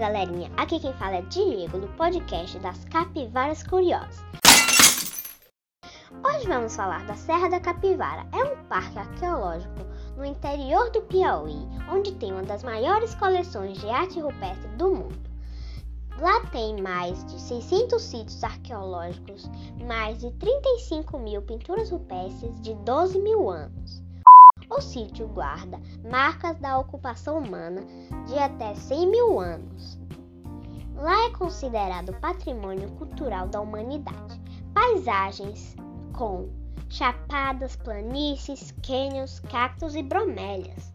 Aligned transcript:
galerinha! 0.00 0.50
Aqui 0.56 0.80
quem 0.80 0.94
fala 0.94 1.16
é 1.16 1.22
Diego 1.22 1.78
do 1.78 1.86
podcast 1.88 2.58
das 2.60 2.86
Capivaras 2.86 3.62
Curiosas. 3.62 4.24
Hoje 6.24 6.48
vamos 6.48 6.74
falar 6.74 7.04
da 7.04 7.14
Serra 7.14 7.50
da 7.50 7.60
Capivara. 7.60 8.26
É 8.32 8.42
um 8.42 8.64
parque 8.64 8.98
arqueológico 8.98 9.74
no 10.16 10.24
interior 10.24 10.90
do 10.90 11.02
Piauí, 11.02 11.68
onde 11.92 12.12
tem 12.14 12.32
uma 12.32 12.42
das 12.42 12.62
maiores 12.62 13.14
coleções 13.14 13.78
de 13.78 13.90
arte 13.90 14.18
rupestre 14.18 14.68
do 14.78 14.88
mundo. 14.88 15.30
Lá 16.18 16.46
tem 16.46 16.80
mais 16.80 17.22
de 17.26 17.38
600 17.38 18.02
sítios 18.02 18.42
arqueológicos, 18.42 19.50
mais 19.86 20.18
de 20.18 20.30
35 20.32 21.18
mil 21.18 21.42
pinturas 21.42 21.90
rupestres 21.90 22.58
de 22.62 22.72
12 22.72 23.18
mil 23.18 23.50
anos. 23.50 23.99
O 24.70 24.80
sítio 24.80 25.26
guarda 25.26 25.80
marcas 26.08 26.56
da 26.58 26.78
ocupação 26.78 27.38
humana 27.38 27.84
de 28.28 28.38
até 28.38 28.72
100 28.72 29.10
mil 29.10 29.40
anos. 29.40 29.98
Lá 30.94 31.26
é 31.26 31.30
considerado 31.30 32.12
patrimônio 32.20 32.88
cultural 32.92 33.48
da 33.48 33.60
humanidade. 33.60 34.40
Paisagens 34.72 35.74
com 36.16 36.48
chapadas, 36.88 37.74
planícies, 37.74 38.72
cânions, 38.86 39.40
cactos 39.40 39.96
e 39.96 40.02
bromélias. 40.04 40.92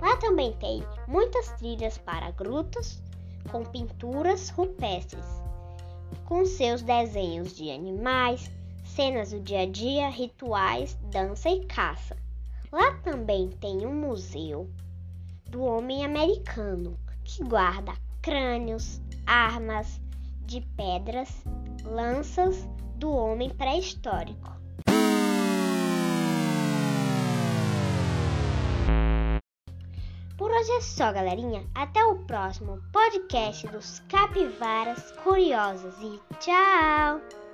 Lá 0.00 0.16
também 0.16 0.54
tem 0.54 0.82
muitas 1.06 1.48
trilhas 1.58 1.98
para 1.98 2.30
grutas 2.30 3.02
com 3.50 3.62
pinturas 3.62 4.48
rupestres, 4.48 5.26
com 6.24 6.46
seus 6.46 6.82
desenhos 6.82 7.54
de 7.54 7.70
animais, 7.70 8.50
cenas 8.98 9.30
do 9.30 9.38
dia 9.38 9.60
a 9.60 9.64
dia, 9.64 10.08
rituais, 10.08 10.98
dança 11.02 11.48
e 11.48 11.64
caça. 11.66 12.16
Lá 12.72 12.94
também 12.94 13.48
tem 13.48 13.86
um 13.86 13.94
museu 13.94 14.68
do 15.48 15.62
homem 15.62 16.04
americano 16.04 16.98
que 17.22 17.44
guarda 17.44 17.92
crânios, 18.20 19.00
armas 19.24 20.00
de 20.46 20.62
pedras, 20.76 21.44
lanças 21.84 22.68
do 22.96 23.12
homem 23.12 23.50
pré-histórico. 23.50 24.52
Por 30.36 30.50
hoje 30.50 30.72
é 30.72 30.80
só, 30.80 31.12
galerinha. 31.12 31.64
Até 31.72 32.04
o 32.04 32.16
próximo 32.24 32.82
podcast 32.92 33.64
dos 33.68 34.00
Capivaras 34.08 35.12
Curiosas 35.22 35.94
e 36.02 36.20
tchau! 36.40 37.47